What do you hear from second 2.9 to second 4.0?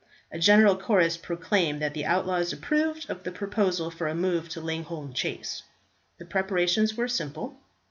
of the proposal